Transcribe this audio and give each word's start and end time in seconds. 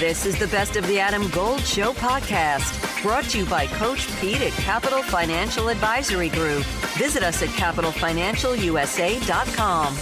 This 0.00 0.24
is 0.24 0.38
the 0.38 0.46
Best 0.46 0.76
of 0.76 0.86
the 0.86 0.98
Adam 0.98 1.28
Gold 1.28 1.60
Show 1.60 1.92
podcast, 1.92 3.02
brought 3.02 3.24
to 3.24 3.40
you 3.40 3.44
by 3.44 3.66
Coach 3.66 4.08
Pete 4.18 4.40
at 4.40 4.52
Capital 4.52 5.02
Financial 5.02 5.68
Advisory 5.68 6.30
Group. 6.30 6.64
Visit 6.96 7.22
us 7.22 7.42
at 7.42 7.50
capitalfinancialusa.com. 7.50 9.96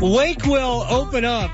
Wake 0.00 0.44
will 0.44 0.84
open 0.88 1.24
up 1.24 1.50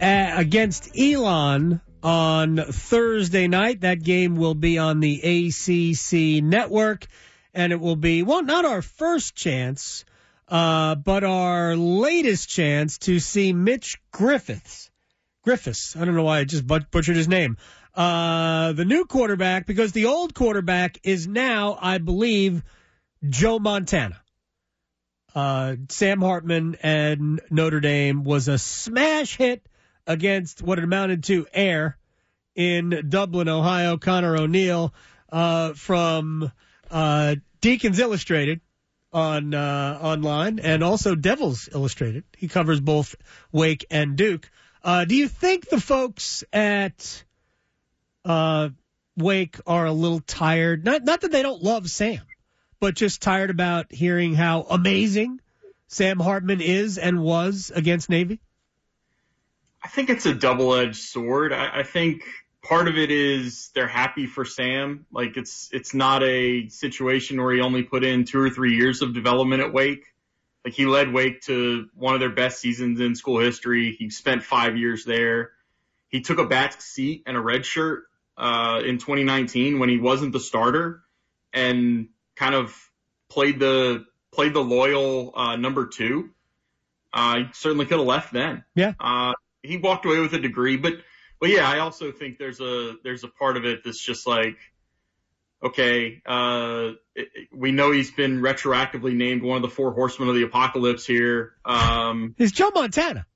uh, 0.00 0.34
against 0.36 0.96
Elon 0.96 1.80
on 2.04 2.58
Thursday 2.58 3.48
night. 3.48 3.80
That 3.80 4.04
game 4.04 4.36
will 4.36 4.54
be 4.54 4.78
on 4.78 5.00
the 5.00 5.48
ACC 5.48 6.44
network, 6.44 7.04
and 7.52 7.72
it 7.72 7.80
will 7.80 7.96
be, 7.96 8.22
well, 8.22 8.44
not 8.44 8.64
our 8.64 8.80
first 8.80 9.34
chance, 9.34 10.04
uh, 10.46 10.94
but 10.94 11.24
our 11.24 11.74
latest 11.74 12.48
chance 12.48 12.98
to 12.98 13.18
see 13.18 13.52
Mitch 13.52 14.00
Griffiths. 14.12 14.92
Griffiths. 15.46 15.94
I 15.94 16.04
don't 16.04 16.16
know 16.16 16.24
why 16.24 16.40
I 16.40 16.44
just 16.44 16.66
butchered 16.66 17.14
his 17.14 17.28
name. 17.28 17.56
Uh, 17.94 18.72
the 18.72 18.84
new 18.84 19.04
quarterback, 19.04 19.64
because 19.64 19.92
the 19.92 20.06
old 20.06 20.34
quarterback 20.34 20.98
is 21.04 21.28
now, 21.28 21.78
I 21.80 21.98
believe, 21.98 22.64
Joe 23.26 23.60
Montana. 23.60 24.20
Uh, 25.36 25.76
Sam 25.88 26.20
Hartman 26.20 26.76
and 26.82 27.40
Notre 27.48 27.78
Dame 27.78 28.24
was 28.24 28.48
a 28.48 28.58
smash 28.58 29.36
hit 29.36 29.64
against 30.04 30.62
what 30.62 30.78
it 30.78 30.84
amounted 30.84 31.22
to 31.24 31.46
air 31.52 31.96
in 32.56 33.04
Dublin, 33.08 33.48
Ohio. 33.48 33.98
Conor 33.98 34.36
O'Neill 34.36 34.92
uh, 35.30 35.74
from 35.74 36.50
uh, 36.90 37.36
Deacons 37.60 38.00
Illustrated 38.00 38.60
on 39.12 39.54
uh, 39.54 39.98
online 40.02 40.58
and 40.58 40.82
also 40.82 41.14
Devils 41.14 41.68
Illustrated. 41.72 42.24
He 42.36 42.48
covers 42.48 42.80
both 42.80 43.14
Wake 43.52 43.86
and 43.92 44.16
Duke. 44.16 44.50
Uh, 44.86 45.04
do 45.04 45.16
you 45.16 45.26
think 45.26 45.68
the 45.68 45.80
folks 45.80 46.44
at 46.52 47.24
uh, 48.24 48.68
Wake 49.16 49.58
are 49.66 49.86
a 49.86 49.92
little 49.92 50.20
tired? 50.20 50.84
Not 50.84 51.02
not 51.02 51.22
that 51.22 51.32
they 51.32 51.42
don't 51.42 51.60
love 51.60 51.90
Sam, 51.90 52.20
but 52.78 52.94
just 52.94 53.20
tired 53.20 53.50
about 53.50 53.90
hearing 53.90 54.34
how 54.34 54.62
amazing 54.62 55.40
Sam 55.88 56.20
Hartman 56.20 56.60
is 56.60 56.98
and 56.98 57.20
was 57.20 57.72
against 57.74 58.08
Navy? 58.08 58.40
I 59.82 59.88
think 59.88 60.08
it's 60.08 60.24
a 60.24 60.34
double 60.34 60.72
edged 60.72 61.02
sword. 61.02 61.52
I, 61.52 61.80
I 61.80 61.82
think 61.82 62.22
part 62.62 62.86
of 62.86 62.96
it 62.96 63.10
is 63.10 63.70
they're 63.74 63.88
happy 63.88 64.26
for 64.26 64.44
Sam. 64.44 65.04
Like 65.10 65.36
it's 65.36 65.68
it's 65.72 65.94
not 65.94 66.22
a 66.22 66.68
situation 66.68 67.42
where 67.42 67.52
he 67.52 67.60
only 67.60 67.82
put 67.82 68.04
in 68.04 68.24
two 68.24 68.38
or 68.38 68.50
three 68.50 68.76
years 68.76 69.02
of 69.02 69.14
development 69.14 69.64
at 69.64 69.72
Wake. 69.72 70.04
Like 70.66 70.74
he 70.74 70.84
led 70.84 71.12
Wake 71.12 71.42
to 71.42 71.88
one 71.94 72.14
of 72.14 72.20
their 72.20 72.30
best 72.30 72.58
seasons 72.58 72.98
in 72.98 73.14
school 73.14 73.38
history. 73.38 73.94
He 73.96 74.10
spent 74.10 74.42
five 74.42 74.76
years 74.76 75.04
there. 75.04 75.52
He 76.08 76.22
took 76.22 76.40
a 76.40 76.44
back 76.44 76.82
seat 76.82 77.22
and 77.24 77.36
a 77.36 77.40
red 77.40 77.64
shirt 77.64 78.02
uh, 78.36 78.82
in 78.84 78.98
2019 78.98 79.78
when 79.78 79.88
he 79.88 79.98
wasn't 79.98 80.32
the 80.32 80.40
starter, 80.40 81.04
and 81.52 82.08
kind 82.34 82.56
of 82.56 82.76
played 83.28 83.60
the 83.60 84.06
played 84.32 84.54
the 84.54 84.60
loyal 84.60 85.32
uh, 85.36 85.54
number 85.54 85.86
two. 85.86 86.30
Uh, 87.12 87.36
he 87.36 87.44
certainly 87.52 87.86
could 87.86 87.98
have 87.98 88.06
left 88.08 88.32
then. 88.32 88.64
Yeah. 88.74 88.94
Uh, 88.98 89.34
he 89.62 89.76
walked 89.76 90.04
away 90.04 90.18
with 90.18 90.32
a 90.32 90.40
degree, 90.40 90.76
but 90.76 90.94
but 91.38 91.48
yeah, 91.48 91.70
I 91.70 91.78
also 91.78 92.10
think 92.10 92.38
there's 92.38 92.60
a 92.60 92.96
there's 93.04 93.22
a 93.22 93.28
part 93.28 93.56
of 93.56 93.64
it 93.64 93.84
that's 93.84 94.04
just 94.04 94.26
like, 94.26 94.56
okay, 95.62 96.22
uh, 96.26 96.90
it, 97.14 97.28
we 97.52 97.72
know 97.72 97.90
he's 97.90 98.10
been 98.10 98.40
retroactively 98.40 99.14
named 99.14 99.42
one 99.42 99.56
of 99.56 99.62
the 99.62 99.68
four 99.68 99.92
horsemen 99.92 100.28
of 100.28 100.34
the 100.34 100.42
apocalypse 100.42 101.06
here. 101.06 101.54
Um, 101.64 102.34
He's 102.38 102.52
Joe 102.52 102.70
Montana. 102.74 103.26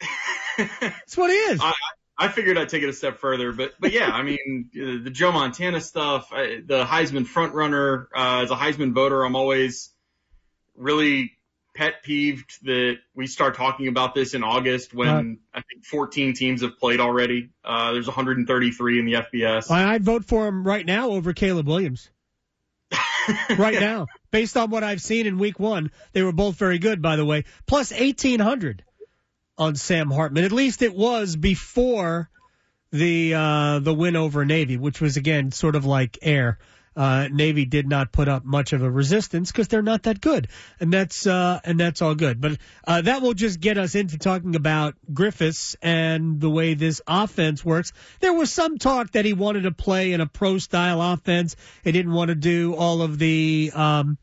That's 0.58 1.16
what 1.16 1.30
he 1.30 1.36
is. 1.36 1.60
I, 1.60 1.72
I 2.16 2.28
figured 2.28 2.56
I'd 2.56 2.68
take 2.68 2.82
it 2.82 2.88
a 2.88 2.92
step 2.92 3.18
further, 3.18 3.52
but 3.52 3.74
but 3.80 3.92
yeah, 3.92 4.08
I 4.08 4.22
mean 4.22 4.70
the 4.72 5.10
Joe 5.10 5.32
Montana 5.32 5.80
stuff, 5.80 6.30
the 6.30 6.84
Heisman 6.86 7.26
front 7.26 7.54
runner. 7.54 8.08
Uh, 8.14 8.42
as 8.44 8.50
a 8.50 8.56
Heisman 8.56 8.92
voter, 8.92 9.24
I'm 9.24 9.36
always 9.36 9.90
really 10.76 11.33
pet 11.74 12.02
peeved 12.02 12.64
that 12.64 12.98
we 13.14 13.26
start 13.26 13.56
talking 13.56 13.88
about 13.88 14.14
this 14.14 14.34
in 14.34 14.44
August 14.44 14.94
when 14.94 15.08
right. 15.08 15.36
I 15.54 15.62
think 15.62 15.84
14 15.84 16.34
teams 16.34 16.62
have 16.62 16.78
played 16.78 17.00
already. 17.00 17.50
Uh, 17.64 17.92
there's 17.92 18.06
133 18.06 18.98
in 18.98 19.06
the 19.06 19.12
FBS. 19.14 19.70
I'd 19.70 20.04
vote 20.04 20.24
for 20.24 20.46
him 20.46 20.66
right 20.66 20.86
now 20.86 21.10
over 21.10 21.32
Caleb 21.32 21.66
Williams. 21.66 22.10
right 23.58 23.80
now, 23.80 24.06
based 24.30 24.56
on 24.56 24.70
what 24.70 24.84
I've 24.84 25.00
seen 25.00 25.26
in 25.26 25.38
week 25.38 25.58
one, 25.58 25.90
they 26.12 26.22
were 26.22 26.32
both 26.32 26.56
very 26.56 26.78
good, 26.78 27.02
by 27.02 27.16
the 27.16 27.24
way. 27.24 27.44
Plus 27.66 27.90
1800 27.90 28.84
on 29.56 29.76
Sam 29.76 30.10
Hartman. 30.10 30.44
At 30.44 30.52
least 30.52 30.82
it 30.82 30.94
was 30.94 31.36
before 31.36 32.28
the 32.92 33.34
uh, 33.34 33.78
the 33.80 33.94
win 33.94 34.16
over 34.16 34.44
Navy, 34.44 34.76
which 34.76 35.00
was 35.00 35.16
again 35.16 35.52
sort 35.52 35.76
of 35.76 35.84
like 35.84 36.18
air. 36.22 36.58
Uh, 36.96 37.28
Navy 37.30 37.64
did 37.64 37.88
not 37.88 38.12
put 38.12 38.28
up 38.28 38.44
much 38.44 38.72
of 38.72 38.82
a 38.82 38.90
resistance 38.90 39.50
because 39.50 39.66
they're 39.66 39.82
not 39.82 40.04
that 40.04 40.20
good, 40.20 40.48
and 40.78 40.92
that's 40.92 41.26
uh, 41.26 41.58
and 41.64 41.78
that's 41.78 42.00
all 42.02 42.14
good. 42.14 42.40
But 42.40 42.58
uh, 42.86 43.00
that 43.02 43.20
will 43.20 43.34
just 43.34 43.58
get 43.58 43.78
us 43.78 43.96
into 43.96 44.16
talking 44.16 44.54
about 44.54 44.94
Griffiths 45.12 45.74
and 45.82 46.40
the 46.40 46.50
way 46.50 46.74
this 46.74 47.00
offense 47.06 47.64
works. 47.64 47.92
There 48.20 48.32
was 48.32 48.52
some 48.52 48.78
talk 48.78 49.12
that 49.12 49.24
he 49.24 49.32
wanted 49.32 49.62
to 49.62 49.72
play 49.72 50.12
in 50.12 50.20
a 50.20 50.26
pro 50.26 50.58
style 50.58 51.02
offense. 51.02 51.56
He 51.82 51.90
didn't 51.90 52.12
want 52.12 52.28
to 52.28 52.36
do 52.36 52.74
all 52.74 53.02
of 53.02 53.18
the 53.18 53.72
um, 53.74 54.18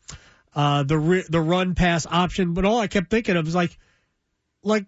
uh, 0.55 0.83
the 0.83 1.25
the 1.29 1.41
run 1.41 1.75
pass 1.75 2.05
option. 2.05 2.53
But 2.53 2.63
all 2.63 2.79
I 2.79 2.87
kept 2.87 3.09
thinking 3.09 3.35
of 3.35 3.45
was 3.45 3.55
like 3.55 3.77
like 4.63 4.85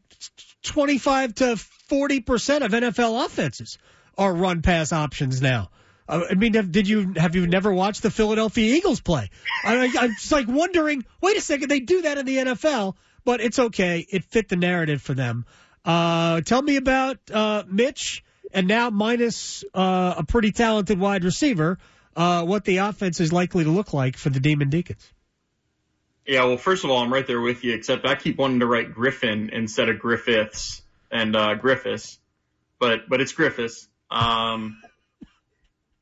twenty 0.63 0.97
five 0.97 1.35
to 1.35 1.57
forty 1.57 2.21
percent 2.21 2.63
of 2.63 2.71
NFL 2.71 3.25
offenses 3.25 3.77
are 4.17 4.33
run 4.33 4.61
pass 4.61 4.93
options 4.93 5.41
now. 5.41 5.69
Uh, 6.07 6.25
I 6.29 6.33
mean, 6.33 6.51
did 6.51 6.87
you 6.87 7.13
have 7.15 7.35
you 7.35 7.47
never 7.47 7.73
watched 7.73 8.03
the 8.03 8.11
Philadelphia 8.11 8.75
Eagles 8.75 8.99
play? 8.99 9.29
I, 9.63 9.91
I'm 9.97 10.11
just 10.11 10.31
like 10.31 10.47
wondering. 10.47 11.05
Wait 11.21 11.37
a 11.37 11.41
second, 11.41 11.69
they 11.69 11.79
do 11.79 12.01
that 12.03 12.17
in 12.17 12.25
the 12.25 12.37
NFL, 12.37 12.95
but 13.23 13.41
it's 13.41 13.59
okay. 13.59 14.05
It 14.09 14.25
fit 14.25 14.49
the 14.49 14.55
narrative 14.55 15.01
for 15.01 15.13
them. 15.13 15.45
Uh, 15.85 16.41
tell 16.41 16.61
me 16.61 16.75
about 16.75 17.17
uh, 17.31 17.63
Mitch, 17.67 18.23
and 18.53 18.67
now 18.67 18.89
minus 18.89 19.63
uh, 19.73 20.15
a 20.17 20.23
pretty 20.23 20.51
talented 20.51 20.99
wide 20.99 21.23
receiver, 21.23 21.77
uh, 22.15 22.43
what 22.43 22.65
the 22.65 22.77
offense 22.77 23.19
is 23.19 23.33
likely 23.33 23.63
to 23.63 23.69
look 23.69 23.93
like 23.93 24.17
for 24.17 24.29
the 24.29 24.39
Demon 24.39 24.69
Deacons. 24.69 25.11
Yeah, 26.25 26.45
well, 26.45 26.57
first 26.57 26.85
of 26.85 26.89
all, 26.89 26.99
I'm 26.99 27.11
right 27.11 27.27
there 27.27 27.41
with 27.41 27.63
you. 27.63 27.73
Except 27.73 28.05
I 28.05 28.15
keep 28.15 28.37
wanting 28.37 28.61
to 28.61 28.65
write 28.65 28.93
Griffin 28.93 29.49
instead 29.51 29.89
of 29.89 29.99
Griffiths 29.99 30.81
and 31.11 31.35
uh, 31.35 31.55
Griffiths, 31.55 32.19
but 32.79 33.09
but 33.09 33.19
it's 33.19 33.33
Griffiths. 33.33 33.87
Um, 34.09 34.81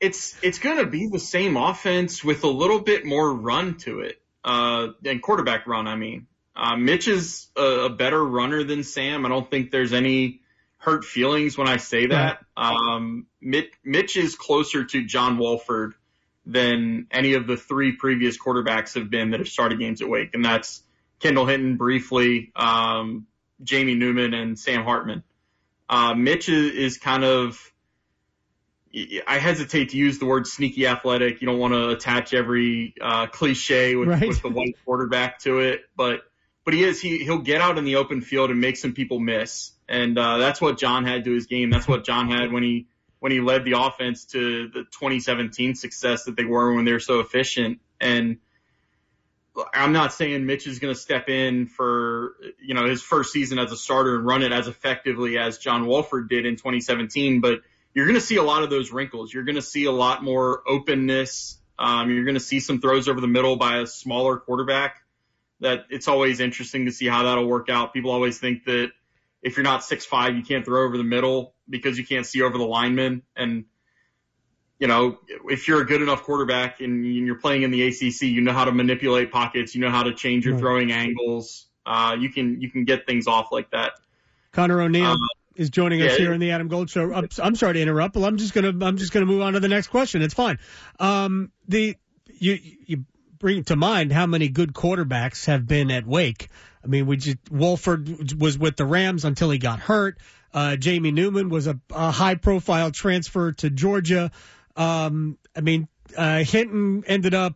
it's 0.02 0.36
it's 0.42 0.58
going 0.58 0.78
to 0.78 0.86
be 0.86 1.06
the 1.06 1.20
same 1.20 1.56
offense 1.56 2.24
with 2.24 2.42
a 2.42 2.48
little 2.48 2.80
bit 2.80 3.06
more 3.06 3.32
run 3.32 3.76
to 3.78 4.00
it, 4.00 4.20
uh, 4.44 4.88
and 5.04 5.22
quarterback 5.22 5.68
run. 5.68 5.86
I 5.86 5.94
mean, 5.94 6.26
uh, 6.56 6.76
Mitch 6.76 7.06
is 7.06 7.46
a, 7.56 7.84
a 7.84 7.88
better 7.88 8.22
runner 8.22 8.64
than 8.64 8.82
Sam. 8.82 9.24
I 9.24 9.28
don't 9.28 9.48
think 9.48 9.70
there's 9.70 9.92
any 9.92 10.40
hurt 10.76 11.04
feelings 11.04 11.56
when 11.56 11.68
I 11.68 11.76
say 11.76 12.06
that. 12.06 12.44
Um, 12.56 13.28
Mitch, 13.40 13.72
Mitch 13.84 14.16
is 14.16 14.34
closer 14.34 14.84
to 14.84 15.04
John 15.04 15.38
Wolford 15.38 15.94
than 16.44 17.06
any 17.12 17.34
of 17.34 17.46
the 17.46 17.56
three 17.56 17.92
previous 17.92 18.36
quarterbacks 18.36 18.96
have 18.96 19.08
been 19.08 19.30
that 19.30 19.38
have 19.38 19.48
started 19.48 19.78
games 19.78 20.02
at 20.02 20.08
Wake, 20.08 20.34
and 20.34 20.44
that's 20.44 20.82
Kendall 21.20 21.46
Hinton 21.46 21.76
briefly, 21.76 22.50
um, 22.56 23.28
Jamie 23.62 23.94
Newman, 23.94 24.34
and 24.34 24.58
Sam 24.58 24.82
Hartman. 24.82 25.22
Uh, 25.88 26.14
Mitch 26.14 26.48
is, 26.48 26.72
is 26.72 26.98
kind 26.98 27.22
of 27.22 27.72
I 29.26 29.38
hesitate 29.38 29.90
to 29.90 29.96
use 29.96 30.18
the 30.18 30.26
word 30.26 30.46
sneaky 30.46 30.86
athletic. 30.86 31.40
You 31.40 31.46
don't 31.46 31.58
want 31.58 31.72
to 31.72 31.90
attach 31.90 32.34
every 32.34 32.94
uh, 33.00 33.26
cliche 33.26 33.96
with, 33.96 34.08
right. 34.08 34.28
with 34.28 34.42
the 34.42 34.50
white 34.50 34.76
quarterback 34.84 35.38
to 35.40 35.60
it, 35.60 35.80
but 35.96 36.22
but 36.64 36.74
he 36.74 36.84
is 36.84 37.00
he 37.00 37.24
he'll 37.24 37.38
get 37.38 37.60
out 37.60 37.78
in 37.78 37.84
the 37.84 37.96
open 37.96 38.20
field 38.20 38.50
and 38.50 38.60
make 38.60 38.76
some 38.76 38.92
people 38.92 39.18
miss, 39.18 39.72
and 39.88 40.18
uh, 40.18 40.38
that's 40.38 40.60
what 40.60 40.78
John 40.78 41.04
had 41.04 41.24
to 41.24 41.32
his 41.32 41.46
game. 41.46 41.70
That's 41.70 41.88
what 41.88 42.04
John 42.04 42.30
had 42.30 42.52
when 42.52 42.62
he 42.62 42.86
when 43.18 43.32
he 43.32 43.40
led 43.40 43.64
the 43.64 43.80
offense 43.80 44.26
to 44.26 44.68
the 44.68 44.82
2017 44.84 45.74
success 45.74 46.24
that 46.24 46.36
they 46.36 46.44
were 46.44 46.74
when 46.74 46.84
they 46.84 46.92
were 46.92 47.00
so 47.00 47.20
efficient. 47.20 47.78
And 48.00 48.38
I'm 49.72 49.92
not 49.92 50.12
saying 50.12 50.44
Mitch 50.44 50.66
is 50.66 50.80
going 50.80 50.92
to 50.92 51.00
step 51.00 51.28
in 51.28 51.66
for 51.66 52.36
you 52.60 52.74
know 52.74 52.86
his 52.86 53.02
first 53.02 53.32
season 53.32 53.58
as 53.58 53.72
a 53.72 53.76
starter 53.76 54.16
and 54.16 54.26
run 54.26 54.42
it 54.42 54.52
as 54.52 54.68
effectively 54.68 55.38
as 55.38 55.58
John 55.58 55.86
Wolford 55.86 56.28
did 56.28 56.46
in 56.46 56.56
2017, 56.56 57.40
but 57.40 57.60
you're 57.94 58.06
going 58.06 58.18
to 58.18 58.24
see 58.24 58.36
a 58.36 58.42
lot 58.42 58.62
of 58.62 58.70
those 58.70 58.92
wrinkles. 58.92 59.32
You're 59.32 59.44
going 59.44 59.56
to 59.56 59.62
see 59.62 59.84
a 59.84 59.92
lot 59.92 60.22
more 60.22 60.62
openness. 60.66 61.58
Um, 61.78 62.10
you're 62.10 62.24
going 62.24 62.34
to 62.34 62.40
see 62.40 62.60
some 62.60 62.80
throws 62.80 63.08
over 63.08 63.20
the 63.20 63.26
middle 63.26 63.56
by 63.56 63.78
a 63.78 63.86
smaller 63.86 64.38
quarterback. 64.38 64.96
That 65.60 65.86
it's 65.90 66.08
always 66.08 66.40
interesting 66.40 66.86
to 66.86 66.92
see 66.92 67.06
how 67.06 67.24
that'll 67.24 67.46
work 67.46 67.68
out. 67.68 67.92
People 67.92 68.10
always 68.10 68.38
think 68.38 68.64
that 68.64 68.90
if 69.42 69.56
you're 69.56 69.64
not 69.64 69.84
six 69.84 70.04
five, 70.04 70.36
you 70.36 70.42
can't 70.42 70.64
throw 70.64 70.84
over 70.84 70.96
the 70.96 71.04
middle 71.04 71.54
because 71.68 71.98
you 71.98 72.06
can't 72.06 72.26
see 72.26 72.42
over 72.42 72.58
the 72.58 72.64
linemen. 72.64 73.22
And 73.36 73.66
you 74.78 74.88
know, 74.88 75.20
if 75.48 75.68
you're 75.68 75.80
a 75.80 75.86
good 75.86 76.02
enough 76.02 76.24
quarterback 76.24 76.80
and 76.80 77.06
you're 77.06 77.38
playing 77.38 77.62
in 77.62 77.70
the 77.70 77.86
ACC, 77.86 78.22
you 78.22 78.40
know 78.40 78.52
how 78.52 78.64
to 78.64 78.72
manipulate 78.72 79.30
pockets. 79.30 79.76
You 79.76 79.80
know 79.80 79.90
how 79.90 80.02
to 80.02 80.14
change 80.14 80.44
your 80.44 80.54
right. 80.54 80.60
throwing 80.60 80.90
angles. 80.90 81.68
Uh, 81.86 82.16
you 82.18 82.30
can 82.30 82.60
you 82.60 82.68
can 82.68 82.84
get 82.84 83.06
things 83.06 83.28
off 83.28 83.52
like 83.52 83.70
that. 83.70 83.92
Conor 84.50 84.82
O'Neill, 84.82 85.12
uh, 85.12 85.16
is 85.56 85.70
joining 85.70 86.02
us 86.02 86.16
here 86.16 86.32
in 86.32 86.40
the 86.40 86.50
Adam 86.50 86.68
Gold 86.68 86.90
Show. 86.90 87.12
I'm 87.42 87.54
sorry 87.54 87.74
to 87.74 87.80
interrupt, 87.80 88.14
but 88.14 88.24
I'm 88.24 88.36
just 88.36 88.54
gonna 88.54 88.72
I'm 88.84 88.96
just 88.96 89.12
gonna 89.12 89.26
move 89.26 89.42
on 89.42 89.54
to 89.54 89.60
the 89.60 89.68
next 89.68 89.88
question. 89.88 90.22
It's 90.22 90.34
fine. 90.34 90.58
Um, 90.98 91.52
the 91.68 91.96
you 92.26 92.58
you 92.86 93.04
bring 93.38 93.64
to 93.64 93.76
mind 93.76 94.12
how 94.12 94.26
many 94.26 94.48
good 94.48 94.72
quarterbacks 94.72 95.46
have 95.46 95.66
been 95.66 95.90
at 95.90 96.06
Wake. 96.06 96.48
I 96.82 96.86
mean, 96.86 97.06
we 97.06 97.16
just 97.16 97.38
Wolford 97.50 98.40
was 98.40 98.58
with 98.58 98.76
the 98.76 98.84
Rams 98.84 99.24
until 99.24 99.50
he 99.50 99.58
got 99.58 99.80
hurt. 99.80 100.18
Uh, 100.54 100.76
Jamie 100.76 101.12
Newman 101.12 101.48
was 101.48 101.66
a, 101.66 101.78
a 101.90 102.10
high 102.10 102.34
profile 102.34 102.90
transfer 102.90 103.52
to 103.52 103.70
Georgia. 103.70 104.30
Um, 104.76 105.38
I 105.56 105.60
mean, 105.60 105.88
uh, 106.16 106.44
Hinton 106.44 107.04
ended 107.06 107.34
up 107.34 107.54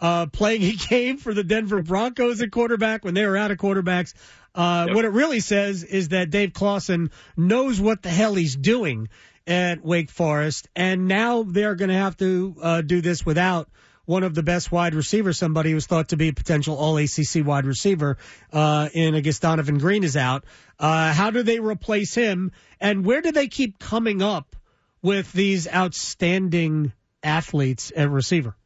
uh, 0.00 0.26
playing 0.26 0.62
a 0.64 0.72
game 0.72 1.18
for 1.18 1.34
the 1.34 1.44
Denver 1.44 1.82
Broncos 1.82 2.40
at 2.40 2.50
quarterback 2.50 3.04
when 3.04 3.14
they 3.14 3.26
were 3.26 3.36
out 3.36 3.50
of 3.50 3.58
quarterbacks. 3.58 4.14
Uh, 4.58 4.86
yep. 4.88 4.96
What 4.96 5.04
it 5.04 5.10
really 5.10 5.38
says 5.38 5.84
is 5.84 6.08
that 6.08 6.30
Dave 6.30 6.52
Clawson 6.52 7.12
knows 7.36 7.80
what 7.80 8.02
the 8.02 8.08
hell 8.08 8.34
he's 8.34 8.56
doing 8.56 9.08
at 9.46 9.84
Wake 9.84 10.10
Forest, 10.10 10.68
and 10.74 11.06
now 11.06 11.44
they're 11.44 11.76
going 11.76 11.90
to 11.90 11.94
have 11.94 12.16
to 12.16 12.56
uh, 12.60 12.80
do 12.80 13.00
this 13.00 13.24
without 13.24 13.68
one 14.04 14.24
of 14.24 14.34
the 14.34 14.42
best 14.42 14.72
wide 14.72 14.96
receivers, 14.96 15.38
somebody 15.38 15.70
who's 15.70 15.86
thought 15.86 16.08
to 16.08 16.16
be 16.16 16.28
a 16.28 16.32
potential 16.32 16.76
All 16.76 16.96
ACC 16.98 17.46
wide 17.46 17.66
receiver. 17.66 18.18
Uh, 18.52 18.88
in 18.92 19.14
I 19.14 19.20
guess 19.20 19.38
Donavon 19.38 19.78
Greene 19.78 20.02
is 20.02 20.16
out. 20.16 20.44
Uh, 20.76 21.12
how 21.12 21.30
do 21.30 21.44
they 21.44 21.60
replace 21.60 22.16
him, 22.16 22.50
and 22.80 23.04
where 23.04 23.20
do 23.20 23.30
they 23.30 23.46
keep 23.46 23.78
coming 23.78 24.22
up 24.22 24.56
with 25.02 25.32
these 25.32 25.68
outstanding 25.68 26.92
athletes 27.22 27.92
at 27.94 28.10
receiver? 28.10 28.56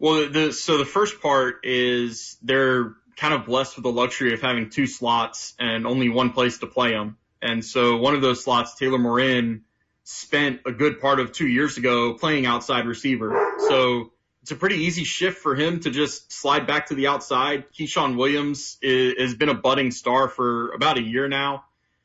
Well, 0.00 0.28
the, 0.30 0.52
so 0.52 0.78
the 0.78 0.84
first 0.84 1.22
part 1.22 1.60
is 1.62 2.38
they're 2.42 2.96
kind 3.16 3.34
of 3.34 3.46
blessed 3.46 3.76
with 3.76 3.82
the 3.84 3.92
luxury 3.92 4.34
of 4.34 4.40
having 4.40 4.70
two 4.70 4.86
slots 4.86 5.54
and 5.58 5.86
only 5.86 6.08
one 6.08 6.30
place 6.30 6.58
to 6.58 6.66
play 6.66 6.92
them. 6.92 7.16
And 7.40 7.64
so 7.64 7.96
one 7.96 8.14
of 8.14 8.20
those 8.20 8.44
slots, 8.44 8.74
Taylor 8.74 8.98
Morin, 8.98 9.62
spent 10.04 10.60
a 10.66 10.72
good 10.72 11.00
part 11.00 11.18
of 11.18 11.32
two 11.32 11.48
years 11.48 11.78
ago 11.78 12.14
playing 12.14 12.46
outside 12.46 12.86
receiver. 12.86 13.54
So 13.68 14.12
it's 14.42 14.52
a 14.52 14.56
pretty 14.56 14.76
easy 14.84 15.04
shift 15.04 15.38
for 15.38 15.54
him 15.54 15.80
to 15.80 15.90
just 15.90 16.32
slide 16.32 16.66
back 16.66 16.86
to 16.86 16.94
the 16.94 17.08
outside. 17.08 17.64
Ke'Shawn 17.72 18.16
Williams 18.16 18.78
is, 18.82 19.14
has 19.18 19.34
been 19.34 19.48
a 19.48 19.54
budding 19.54 19.90
star 19.90 20.28
for 20.28 20.70
about 20.72 20.98
a 20.98 21.02
year 21.02 21.26
now. 21.26 21.64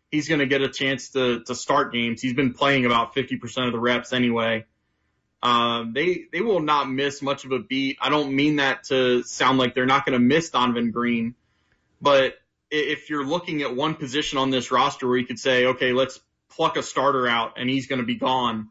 He's 0.09 0.27
going 0.27 0.39
to 0.39 0.47
get 0.47 0.61
a 0.61 0.69
chance 0.69 1.09
to, 1.09 1.43
to 1.43 1.55
start 1.55 1.93
games. 1.93 2.21
He's 2.21 2.33
been 2.33 2.53
playing 2.53 2.85
about 2.85 3.15
50% 3.15 3.67
of 3.67 3.71
the 3.71 3.79
reps 3.79 4.11
anyway. 4.11 4.65
Um, 5.43 5.93
they 5.93 6.25
they 6.31 6.41
will 6.41 6.59
not 6.59 6.89
miss 6.89 7.21
much 7.21 7.45
of 7.45 7.51
a 7.51 7.59
beat. 7.59 7.97
I 7.99 8.09
don't 8.09 8.35
mean 8.35 8.57
that 8.57 8.83
to 8.85 9.23
sound 9.23 9.57
like 9.57 9.73
they're 9.73 9.85
not 9.85 10.05
going 10.05 10.13
to 10.13 10.19
miss 10.19 10.51
Donavon 10.51 10.91
Greene, 10.91 11.35
but 11.99 12.35
if 12.69 13.09
you're 13.09 13.25
looking 13.25 13.63
at 13.63 13.75
one 13.75 13.95
position 13.95 14.37
on 14.37 14.49
this 14.49 14.71
roster 14.71 15.07
where 15.07 15.17
you 15.17 15.25
could 15.25 15.39
say, 15.39 15.65
okay, 15.67 15.93
let's 15.93 16.19
pluck 16.49 16.77
a 16.77 16.83
starter 16.83 17.27
out 17.27 17.53
and 17.57 17.69
he's 17.69 17.87
going 17.87 17.99
to 17.99 18.05
be 18.05 18.15
gone, 18.15 18.69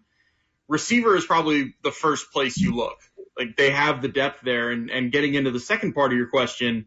receiver 0.68 1.16
is 1.16 1.26
probably 1.26 1.74
the 1.82 1.90
first 1.90 2.32
place 2.32 2.56
you 2.56 2.74
look. 2.74 2.98
Like 3.36 3.56
they 3.56 3.70
have 3.70 4.00
the 4.00 4.08
depth 4.08 4.40
there, 4.42 4.70
and 4.70 4.90
and 4.90 5.10
getting 5.10 5.34
into 5.34 5.50
the 5.50 5.60
second 5.60 5.94
part 5.94 6.12
of 6.12 6.18
your 6.18 6.28
question. 6.28 6.86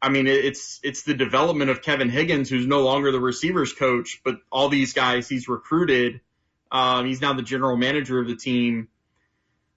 I 0.00 0.08
mean, 0.08 0.26
it's 0.26 0.80
it's 0.82 1.02
the 1.02 1.14
development 1.14 1.70
of 1.70 1.82
Kevin 1.82 2.08
Higgins, 2.08 2.48
who's 2.48 2.66
no 2.66 2.82
longer 2.82 3.12
the 3.12 3.20
receivers 3.20 3.72
coach, 3.72 4.20
but 4.24 4.36
all 4.50 4.68
these 4.68 4.92
guys 4.92 5.28
he's 5.28 5.48
recruited 5.48 6.20
um, 6.70 7.06
he's 7.06 7.20
now 7.20 7.32
the 7.32 7.42
general 7.42 7.76
manager 7.76 8.18
of 8.18 8.28
the 8.28 8.36
team. 8.36 8.88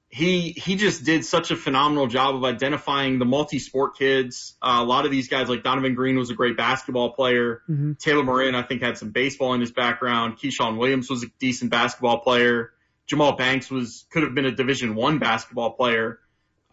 He 0.10 0.52
he 0.52 0.76
just 0.76 1.06
did 1.06 1.24
such 1.24 1.52
a 1.52 1.56
phenomenal 1.56 2.08
job 2.08 2.36
of 2.36 2.44
identifying 2.44 3.18
the 3.18 3.26
multi-sport 3.26 3.98
kids. 3.98 4.56
Uh, 4.62 4.80
a 4.82 4.84
lot 4.84 5.06
of 5.06 5.12
these 5.12 5.30
guys, 5.30 5.48
like 5.48 5.64
Donavon 5.64 5.96
Greene, 5.96 6.18
was 6.18 6.30
a 6.30 6.34
great 6.34 6.58
basketball 6.58 7.14
player. 7.14 7.62
Mm-hmm. 7.70 7.94
Taylor 7.94 8.24
Morin, 8.24 8.54
I 8.54 8.64
think, 8.64 8.82
had 8.82 8.98
some 8.98 9.12
baseball 9.12 9.54
in 9.54 9.62
his 9.62 9.72
background. 9.72 10.38
Ke'Shawn 10.38 10.78
Williams 10.78 11.10
was 11.10 11.24
a 11.24 11.28
decent 11.40 11.72
basketball 11.72 12.20
player. 12.20 12.72
Jahmal 13.08 13.38
Banks 13.38 13.72
was 13.72 14.06
could 14.10 14.24
have 14.24 14.36
been 14.36 14.46
a 14.46 14.52
Division 14.52 14.96
One 14.96 15.20
basketball 15.20 15.72
player 15.72 16.20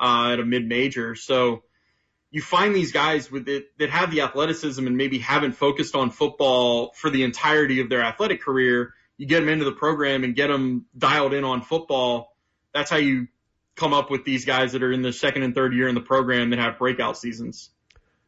uh, 0.00 0.30
at 0.32 0.40
a 0.40 0.44
mid-major. 0.44 1.14
So 1.14 1.62
you 2.30 2.42
find 2.42 2.74
these 2.74 2.92
guys 2.92 3.30
with 3.30 3.48
it 3.48 3.66
that 3.78 3.90
have 3.90 4.10
the 4.10 4.22
athleticism 4.22 4.84
and 4.86 4.96
maybe 4.96 5.18
haven't 5.18 5.52
focused 5.52 5.94
on 5.94 6.10
football 6.10 6.92
for 6.94 7.08
the 7.08 7.22
entirety 7.22 7.80
of 7.80 7.88
their 7.88 8.02
athletic 8.02 8.42
career 8.42 8.94
you 9.18 9.26
get 9.26 9.40
them 9.40 9.48
into 9.48 9.64
the 9.64 9.72
program 9.72 10.24
and 10.24 10.34
get 10.34 10.46
them 10.46 10.86
dialed 10.96 11.34
in 11.34 11.44
on 11.44 11.60
football. 11.60 12.34
That's 12.72 12.90
how 12.90 12.96
you 12.96 13.28
come 13.76 13.92
up 13.92 14.10
with 14.10 14.24
these 14.24 14.44
guys 14.44 14.72
that 14.72 14.82
are 14.82 14.92
in 14.92 15.02
the 15.02 15.12
second 15.12 15.42
and 15.42 15.54
third 15.54 15.74
year 15.74 15.88
in 15.88 15.94
the 15.94 16.00
program 16.00 16.50
that 16.50 16.58
have 16.58 16.78
breakout 16.78 17.18
seasons. 17.18 17.70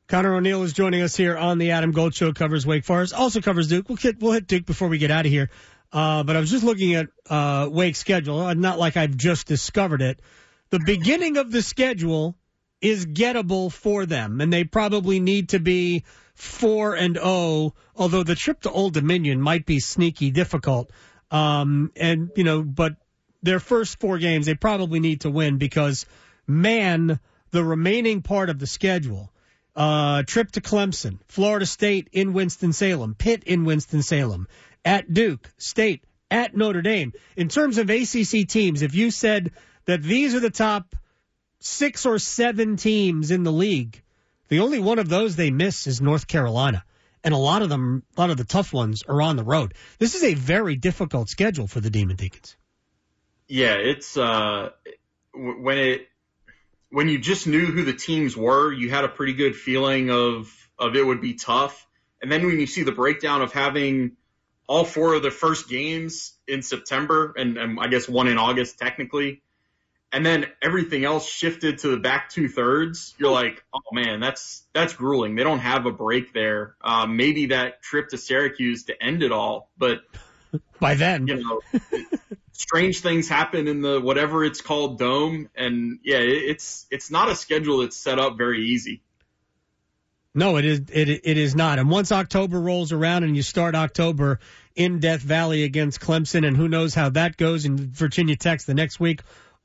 Conor 0.09 0.35
O'Neill 0.35 0.65
is 0.65 0.73
joining 0.73 1.03
us 1.03 1.17
here 1.17 1.37
on 1.37 1.59
the 1.59 1.71
Adam 1.71 1.93
Gold 1.93 2.15
Show. 2.15 2.33
Covers 2.33 2.67
Wake 2.67 2.85
Forest, 2.85 3.15
also 3.15 3.41
covers 3.41 3.69
Duke. 3.69 3.89
We'll 3.89 3.97
hit, 3.97 4.21
we'll 4.21 4.33
hit 4.33 4.49
Duke 4.49 4.67
before 4.67 4.89
we 4.89 4.99
get 4.99 5.13
out 5.13 5.25
of 5.25 5.31
here. 5.31 5.51
Uh, 5.93 6.25
but 6.25 6.37
I 6.37 6.41
was 6.41 6.51
just 6.51 6.65
looking 6.65 6.95
at 6.95 7.09
uh, 7.29 7.69
Wake's 7.71 7.99
schedule. 7.99 8.53
Not 8.57 8.79
like 8.79 8.97
I've 8.97 9.17
just 9.17 9.47
discovered 9.47 10.03
it. 10.03 10.21
The 10.71 10.81
beginning 10.85 11.37
of 11.37 11.51
the 11.53 11.63
schedule 11.63 12.37
is 12.81 13.07
gettable 13.07 13.71
for 13.71 14.07
them, 14.07 14.41
and 14.41 14.53
they 14.53 14.65
probably 14.65 15.21
need 15.21 15.51
to 15.51 15.59
be 15.59 16.05
four 16.35 16.95
and 16.95 17.17
zero. 17.17 17.27
Oh, 17.27 17.75
although 17.97 18.23
the 18.23 18.35
trip 18.35 18.63
to 18.63 18.71
Old 18.71 18.95
Dominion 18.95 19.41
might 19.41 19.67
be 19.67 19.81
sneaky 19.81 20.31
difficult, 20.31 20.91
um, 21.31 21.93
and 21.97 22.31
you 22.37 22.45
know, 22.45 22.63
but 22.63 22.97
their 23.43 23.61
first 23.61 24.01
four 24.01 24.19
games 24.19 24.47
they 24.47 24.55
probably 24.55 25.01
need 25.01 25.23
to 25.23 25.31
win 25.31 25.59
because 25.59 26.07
man, 26.47 27.21
the 27.51 27.65
remaining 27.65 28.23
part 28.23 28.51
of 28.51 28.59
the 28.59 28.67
schedule. 28.67 29.33
Uh, 29.77 30.25
trip 30.25 30.51
to 30.51 30.61
Clemson, 30.61 31.21
Florida 31.29 31.65
State 31.65 32.09
in 32.13 32.33
Winston-Salem, 32.33 33.15
Pitt 33.15 33.45
in 33.45 33.65
Winston-Salem, 33.65 34.49
at 34.85 35.15
Duke, 35.15 35.49
State, 35.59 36.03
at 36.29 36.57
Notre 36.57 36.83
Dame. 36.83 37.13
In 37.37 37.49
terms 37.49 37.79
of 37.79 37.89
ACC 37.89 38.49
teams, 38.49 38.83
if 38.83 38.97
you 38.97 39.13
said 39.13 39.53
that 39.85 40.03
these 40.03 40.35
are 40.35 40.41
the 40.41 40.51
top 40.51 40.97
six 41.61 42.07
or 42.07 42.19
seven 42.19 42.77
teams 42.77 43.31
in 43.31 43.45
the 43.45 43.53
league, 43.53 44.03
the 44.49 44.61
only 44.61 44.81
one 44.81 44.99
of 44.99 45.09
those 45.09 45.37
they 45.37 45.51
miss 45.51 45.87
is 45.87 46.01
North 46.01 46.27
Carolina. 46.27 46.85
And 47.23 47.35
a 47.35 47.39
lot 47.39 47.63
of 47.63 47.69
them, 47.69 48.03
a 48.17 48.21
lot 48.21 48.31
of 48.31 48.39
the 48.39 48.45
tough 48.45 48.73
ones 48.73 49.03
are 49.07 49.21
on 49.21 49.37
the 49.37 49.45
road. 49.45 49.75
This 49.99 50.15
is 50.15 50.25
a 50.25 50.35
very 50.35 50.77
difficult 50.77 51.29
schedule 51.29 51.67
for 51.67 51.81
the 51.81 51.91
Demon 51.91 52.17
Deacons. 52.17 52.57
Yeah, 53.47 53.75
it's, 53.75 54.17
uh, 54.17 54.71
when 55.35 55.79
it, 55.79 56.09
when 56.89 57.09
you 57.09 57.19
just 57.19 57.47
knew 57.47 57.67
who 57.67 57.85
the 57.85 57.93
teams 57.93 58.37
were, 58.37 58.73
you 58.73 58.91
had 58.91 59.05
a 59.05 59.09
pretty 59.09 59.35
good 59.35 59.55
feeling 59.55 60.11
of, 60.11 60.51
of 60.79 60.97
it 60.97 61.07
would 61.07 61.21
be 61.21 61.35
tough. 61.35 61.87
And 62.23 62.33
then 62.33 62.47
when 62.47 62.59
you 62.59 62.67
see 62.67 62.83
the 62.83 62.93
breakdown 62.93 63.43
of 63.43 63.53
having 63.53 64.17
all 64.67 64.85
four 64.85 65.15
of 65.15 65.23
the 65.23 65.31
first 65.31 65.69
games 65.69 66.33
in 66.47 66.63
September 66.63 67.35
and, 67.37 67.59
and 67.59 67.79
I 67.79 67.89
guess 67.89 68.09
one 68.09 68.29
in 68.29 68.39
August 68.39 68.79
technically, 68.79 69.43
and 70.13 70.27
then 70.27 70.47
everything 70.61 71.05
else 71.05 71.29
shifted 71.29 71.79
to 71.79 71.89
the 71.89 71.97
back 71.97 72.31
two 72.31 72.49
thirds, 72.49 73.15
you're 73.19 73.31
like, 73.31 73.63
oh 73.73 73.81
man, 73.93 74.21
that's 74.21 74.65
that's 74.73 74.95
grueling. 74.95 75.37
They 75.37 75.45
don't 75.45 75.61
have 75.61 75.87
a 75.87 75.93
break 75.93 76.33
there. 76.33 76.75
Um, 76.83 77.17
maybe 77.17 77.47
that 77.47 77.83
trip 77.83 78.09
to 78.11 78.19
Syracuse 78.19 78.85
to 78.85 79.03
end 79.03 79.23
it 79.23 79.31
all, 79.31 79.71
but 79.79 80.01
by 80.81 80.95
then, 80.95 81.29
you 81.29 81.37
know, 81.43 81.61
strange 82.53 83.01
things 83.01 83.29
happen 83.29 83.69
in 83.69 83.83
the 83.83 84.01
whatever 84.01 84.45
it's 84.45 84.61
called 84.61 84.99
dome, 84.99 85.49
and 85.55 86.01
yeah, 86.03 86.19
it's 86.19 86.87
it's 86.91 87.11
not 87.11 87.29
a 87.29 87.37
schedule 87.37 87.79
that's 87.79 87.97
set 87.97 88.19
up 88.19 88.37
very 88.37 88.67
easy. 88.67 89.03
No, 90.35 90.57
it 90.57 90.65
is 90.65 90.81
it 90.93 91.09
it 91.09 91.39
is 91.39 91.55
not. 91.55 91.79
And 91.79 91.89
once 91.89 92.11
October 92.11 92.61
rolls 92.61 92.93
around 92.93 93.23
and 93.23 93.37
you 93.37 93.43
start 93.43 93.77
October 93.77 94.41
in 94.75 94.99
Death 94.99 95.21
Valley 95.21 95.63
against 95.63 96.01
Clemson, 96.01 96.47
and 96.47 96.57
who 96.57 96.69
knows 96.69 96.95
how 96.95 97.11
that 97.11 97.37
goes 97.37 97.65
in 97.65 97.77
Virginia 97.93 98.35
Tech 98.35 98.63
the 98.63 98.75
next 98.75 98.99
week 98.99 99.21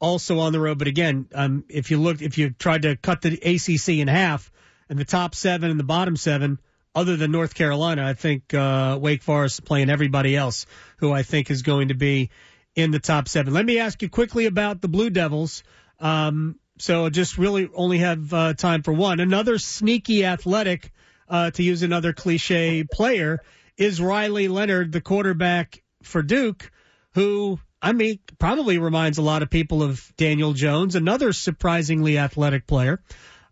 also 0.05 0.39
on 0.39 0.53
the 0.53 0.59
road. 0.59 0.77
But 0.77 0.87
again, 0.87 1.27
um, 1.33 1.65
if 1.67 1.89
you 1.89 1.99
looked, 1.99 2.21
if 2.21 2.37
you 2.37 2.51
tried 2.51 2.83
to 2.83 2.95
cut 2.95 3.21
the 3.21 3.33
ACC 3.33 3.99
in 3.99 4.07
half 4.07 4.51
and 4.87 4.99
the 4.99 5.05
top 5.05 5.33
seven 5.33 5.71
and 5.71 5.79
the 5.79 5.83
bottom 5.83 6.15
seven, 6.15 6.59
other 6.93 7.17
than 7.17 7.31
North 7.31 7.55
Carolina, 7.55 8.05
I 8.05 8.13
think 8.13 8.53
uh, 8.53 8.97
Wake 9.01 9.23
Forest 9.23 9.55
is 9.55 9.59
playing 9.59 9.89
everybody 9.89 10.35
else 10.35 10.67
who 10.97 11.11
I 11.11 11.23
think 11.23 11.49
is 11.49 11.63
going 11.63 11.89
to 11.89 11.95
be 11.95 12.29
in 12.75 12.91
the 12.91 12.99
top 12.99 13.27
seven. 13.27 13.53
Let 13.53 13.65
me 13.65 13.79
ask 13.79 14.01
you 14.01 14.09
quickly 14.09 14.45
about 14.45 14.81
the 14.81 14.87
Blue 14.87 15.09
Devils. 15.09 15.63
Um, 15.99 16.59
so 16.77 17.09
just 17.09 17.37
really 17.37 17.69
only 17.73 17.97
have 17.97 18.33
uh, 18.33 18.53
time 18.53 18.83
for 18.83 18.93
one. 18.93 19.19
Another 19.19 19.57
sneaky 19.57 20.23
athletic, 20.23 20.91
uh, 21.27 21.49
to 21.51 21.63
use 21.63 21.81
another 21.81 22.13
cliche 22.13 22.83
player, 22.83 23.41
is 23.75 23.99
Riley 23.99 24.47
Leonard, 24.47 24.91
the 24.91 25.01
quarterback 25.01 25.81
for 26.03 26.21
Duke, 26.21 26.71
who 27.13 27.59
I 27.85 27.93
mean, 27.93 28.17
probably 28.39 28.79
reminds 28.79 29.19
a 29.19 29.21
lot 29.21 29.43
of 29.43 29.51
people 29.51 29.83
of 29.83 30.11
Daniel 30.17 30.53
Jones, 30.53 30.95
another 30.95 31.31
surprisingly 31.31 32.17
athletic 32.17 32.65
player. 32.65 32.99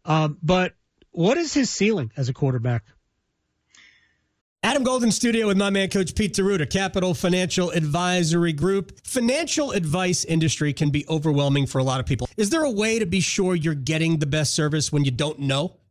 Um, 0.05 0.39
but 0.41 0.73
what 1.11 1.37
is 1.37 1.53
his 1.53 1.69
ceiling 1.69 2.11
as 2.17 2.29
a 2.29 2.33
quarterback? 2.33 2.83
Adam 4.63 4.81
Golden 4.81 5.11
Studio 5.11 5.45
with 5.45 5.57
my 5.57 5.69
man, 5.69 5.87
Coach 5.89 6.15
Pete 6.15 6.33
D'Arruda, 6.33 6.67
Capital 6.67 7.13
Financial 7.13 7.69
Advisory 7.69 8.53
Group. 8.53 9.05
Financial 9.05 9.69
advice 9.69 10.25
industry 10.25 10.73
can 10.73 10.89
be 10.89 11.05
overwhelming 11.07 11.67
for 11.67 11.77
a 11.77 11.83
lot 11.83 11.99
of 11.99 12.07
people. 12.07 12.27
Is 12.35 12.49
there 12.49 12.63
a 12.63 12.71
way 12.71 12.97
to 12.97 13.05
be 13.05 13.19
sure 13.19 13.53
you're 13.53 13.75
getting 13.75 14.17
the 14.17 14.25
best 14.25 14.55
service 14.55 14.91
when 14.91 15.05
you 15.05 15.11
don't 15.11 15.37
know? 15.37 15.77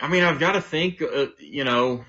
I 0.00 0.08
mean, 0.08 0.24
I've 0.24 0.40
got 0.40 0.52
to 0.52 0.60
think, 0.60 1.02
uh, 1.02 1.26
you 1.38 1.64
know, 1.64 2.04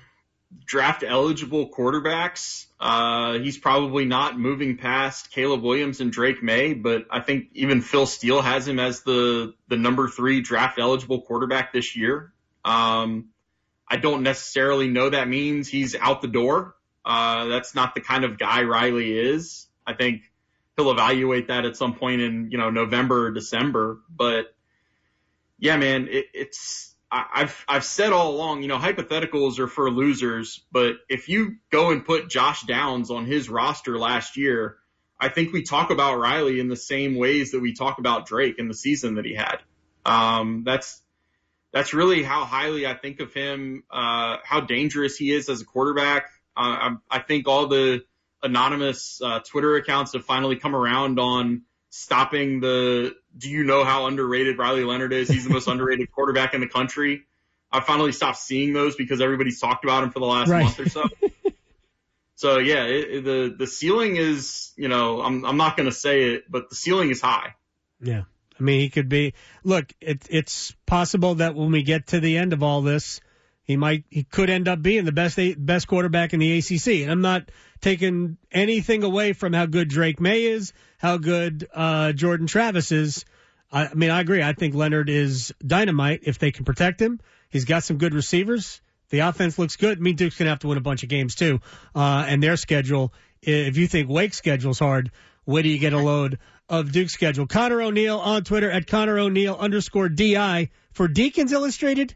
draft 0.64 1.04
eligible 1.06 1.70
quarterbacks. 1.70 2.66
Uh, 2.80 3.38
he's 3.38 3.58
probably 3.58 4.04
not 4.04 4.38
moving 4.38 4.76
past 4.76 5.30
Caleb 5.30 5.62
Williams 5.62 6.00
and 6.00 6.10
Drake 6.10 6.42
Maye, 6.42 6.74
but 6.74 7.06
I 7.10 7.20
think 7.20 7.48
even 7.54 7.80
Phil 7.80 8.06
Steele 8.06 8.42
has 8.42 8.66
him 8.66 8.78
as 8.78 9.02
the 9.02 9.54
the 9.68 9.76
number 9.76 10.08
three 10.08 10.40
draft 10.40 10.78
eligible 10.78 11.22
quarterback 11.22 11.72
this 11.72 11.96
year. 11.96 12.32
Um, 12.64 13.28
I 13.88 13.96
don't 13.96 14.22
necessarily 14.22 14.88
know 14.88 15.10
that 15.10 15.28
means 15.28 15.68
he's 15.68 15.94
out 15.94 16.22
the 16.22 16.28
door. 16.28 16.74
Uh, 17.04 17.46
that's 17.46 17.74
not 17.74 17.94
the 17.94 18.00
kind 18.00 18.24
of 18.24 18.38
guy 18.38 18.62
Riley 18.62 19.18
is. 19.18 19.66
I 19.86 19.94
think 19.94 20.22
he'll 20.76 20.90
evaluate 20.90 21.48
that 21.48 21.64
at 21.64 21.76
some 21.76 21.94
point 21.94 22.20
in 22.20 22.50
you 22.50 22.58
know 22.58 22.70
November 22.70 23.26
or 23.26 23.30
December. 23.32 24.00
But 24.08 24.54
yeah, 25.58 25.76
man, 25.76 26.08
it, 26.10 26.26
it's 26.32 26.91
I've 27.12 27.64
I've 27.68 27.84
said 27.84 28.12
all 28.12 28.34
along, 28.34 28.62
you 28.62 28.68
know, 28.68 28.78
hypotheticals 28.78 29.58
are 29.58 29.66
for 29.66 29.90
losers, 29.90 30.64
but 30.72 30.96
if 31.10 31.28
you 31.28 31.56
go 31.70 31.90
and 31.90 32.04
put 32.04 32.30
Josh 32.30 32.62
Downs 32.62 33.10
on 33.10 33.26
his 33.26 33.50
roster 33.50 33.98
last 33.98 34.38
year, 34.38 34.78
I 35.20 35.28
think 35.28 35.52
we 35.52 35.62
talk 35.62 35.90
about 35.90 36.18
Riley 36.18 36.58
in 36.58 36.68
the 36.68 36.76
same 36.76 37.16
ways 37.16 37.52
that 37.52 37.60
we 37.60 37.74
talk 37.74 37.98
about 37.98 38.26
Drake 38.26 38.58
in 38.58 38.68
the 38.68 38.74
season 38.74 39.16
that 39.16 39.26
he 39.26 39.34
had. 39.34 39.58
Um, 40.06 40.62
that's 40.64 41.02
that's 41.70 41.92
really 41.92 42.22
how 42.22 42.46
highly 42.46 42.86
I 42.86 42.94
think 42.94 43.20
of 43.20 43.34
him, 43.34 43.84
uh, 43.90 44.38
how 44.42 44.60
dangerous 44.60 45.16
he 45.16 45.32
is 45.32 45.50
as 45.50 45.60
a 45.60 45.64
quarterback. 45.66 46.30
Uh, 46.56 46.60
I, 46.60 46.96
I 47.10 47.18
think 47.18 47.46
all 47.46 47.66
the 47.66 48.04
anonymous 48.42 49.20
uh, 49.22 49.40
Twitter 49.40 49.76
accounts 49.76 50.14
have 50.14 50.24
finally 50.24 50.56
come 50.56 50.74
around 50.74 51.20
on 51.20 51.62
stopping 51.90 52.60
the 52.60 53.14
do 53.36 53.50
you 53.50 53.64
know 53.64 53.84
how 53.84 54.06
underrated 54.06 54.58
Riley 54.58 54.84
Leonard 54.84 55.12
is? 55.12 55.28
He's 55.28 55.44
the 55.44 55.50
most 55.50 55.68
underrated 55.68 56.10
quarterback 56.12 56.54
in 56.54 56.60
the 56.60 56.68
country. 56.68 57.24
I 57.70 57.80
finally 57.80 58.12
stopped 58.12 58.38
seeing 58.38 58.72
those 58.72 58.96
because 58.96 59.20
everybody's 59.20 59.60
talked 59.60 59.84
about 59.84 60.04
him 60.04 60.10
for 60.10 60.18
the 60.18 60.26
last 60.26 60.50
right. 60.50 60.64
month 60.64 60.78
or 60.78 60.88
so. 60.88 61.04
so 62.34 62.58
yeah, 62.58 62.84
it, 62.84 63.10
it, 63.10 63.24
the 63.24 63.54
the 63.58 63.66
ceiling 63.66 64.16
is, 64.16 64.72
you 64.76 64.88
know, 64.88 65.22
I'm 65.22 65.44
I'm 65.44 65.56
not 65.56 65.76
going 65.76 65.88
to 65.88 65.94
say 65.94 66.34
it, 66.34 66.50
but 66.50 66.68
the 66.68 66.76
ceiling 66.76 67.10
is 67.10 67.20
high. 67.20 67.54
Yeah. 68.00 68.24
I 68.58 68.62
mean, 68.62 68.80
he 68.80 68.90
could 68.90 69.08
be. 69.08 69.34
Look, 69.64 69.92
it, 70.00 70.26
it's 70.30 70.74
possible 70.86 71.36
that 71.36 71.54
when 71.54 71.72
we 71.72 71.82
get 71.82 72.08
to 72.08 72.20
the 72.20 72.36
end 72.36 72.52
of 72.52 72.62
all 72.62 72.82
this, 72.82 73.20
he 73.64 73.76
might, 73.76 74.04
he 74.10 74.24
could 74.24 74.50
end 74.50 74.68
up 74.68 74.82
being 74.82 75.04
the 75.04 75.12
best 75.12 75.38
best 75.58 75.86
quarterback 75.86 76.32
in 76.32 76.40
the 76.40 76.58
ACC. 76.58 77.02
And 77.02 77.10
I'm 77.10 77.20
not 77.20 77.50
taking 77.80 78.36
anything 78.50 79.04
away 79.04 79.32
from 79.32 79.52
how 79.52 79.66
good 79.66 79.88
Drake 79.88 80.20
Maye 80.20 80.44
is, 80.44 80.72
how 80.98 81.16
good 81.16 81.68
uh, 81.72 82.12
Jordan 82.12 82.46
Travis 82.46 82.92
is. 82.92 83.24
I, 83.70 83.86
I 83.86 83.94
mean, 83.94 84.10
I 84.10 84.20
agree. 84.20 84.42
I 84.42 84.52
think 84.52 84.74
Leonard 84.74 85.08
is 85.08 85.52
dynamite 85.64 86.20
if 86.24 86.38
they 86.38 86.50
can 86.50 86.64
protect 86.64 87.00
him. 87.00 87.20
He's 87.50 87.64
got 87.64 87.84
some 87.84 87.98
good 87.98 88.14
receivers. 88.14 88.80
The 89.10 89.20
offense 89.20 89.58
looks 89.58 89.76
good. 89.76 89.98
I 89.98 90.00
mean, 90.00 90.16
Duke's 90.16 90.38
gonna 90.38 90.50
have 90.50 90.60
to 90.60 90.68
win 90.68 90.78
a 90.78 90.82
bunch 90.82 91.02
of 91.02 91.08
games 91.08 91.34
too. 91.34 91.60
Uh, 91.94 92.24
and 92.26 92.42
their 92.42 92.56
schedule, 92.56 93.12
if 93.42 93.76
you 93.76 93.86
think 93.86 94.08
Wake's 94.08 94.38
schedule's 94.38 94.78
hard, 94.78 95.10
where 95.44 95.62
do 95.62 95.68
you 95.68 95.78
get 95.78 95.92
a 95.92 95.98
load 95.98 96.38
of 96.68 96.92
Duke's 96.92 97.12
schedule? 97.12 97.46
Conor 97.46 97.82
O'Neill 97.82 98.18
on 98.18 98.42
Twitter 98.42 98.70
at 98.70 98.86
Conor 98.86 99.18
O'Neill 99.18 99.56
underscore 99.56 100.08
DI 100.08 100.70
for 100.92 101.08
Deacons 101.08 101.52
Illustrated 101.52 102.14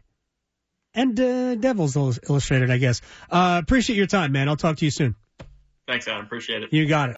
and 0.97 1.17
uh, 1.19 1.55
Devils 1.55 1.95
Illustrated, 1.95 2.71
I 2.71 2.77
guess. 2.77 3.01
Uh, 3.29 3.61
appreciate 3.63 3.95
your 3.95 4.07
time, 4.07 4.31
man. 4.33 4.49
I'll 4.49 4.57
talk 4.57 4.77
to 4.77 4.85
you 4.85 4.91
soon. 4.91 5.15
Thanks, 5.87 6.07
Adam. 6.07 6.25
Appreciate 6.25 6.63
it. 6.63 6.73
You 6.73 6.85
got 6.87 7.11
it. 7.11 7.17